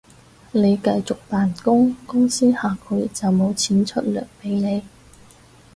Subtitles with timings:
[0.51, 4.81] 你繼續扮工，公司下個月就無錢出糧畀你